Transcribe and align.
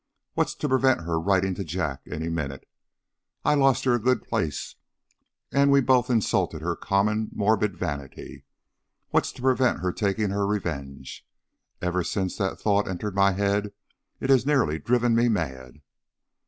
What's 0.33 0.55
to 0.55 0.67
prevent 0.67 1.01
her 1.01 1.19
writing 1.19 1.53
to 1.53 1.63
Jack 1.63 2.01
any 2.09 2.27
minute? 2.27 2.67
I 3.45 3.53
lost 3.53 3.83
her 3.83 3.93
a 3.93 3.99
good 3.99 4.23
place, 4.23 4.73
and 5.51 5.71
we 5.71 5.79
both 5.79 6.09
insulted 6.09 6.63
her 6.63 6.75
common 6.75 7.29
morbid 7.33 7.77
vanity. 7.77 8.43
What's 9.11 9.31
to 9.33 9.43
prevent 9.43 9.81
her 9.81 9.91
taking 9.93 10.31
her 10.31 10.47
revenge? 10.47 11.23
Ever 11.83 12.03
since 12.03 12.35
that 12.37 12.59
thought 12.59 12.87
entered 12.87 13.13
my 13.13 13.33
head 13.33 13.73
it 14.19 14.31
has 14.31 14.43
nearly 14.43 14.79
driven 14.79 15.13
me 15.13 15.29
mad." 15.29 15.83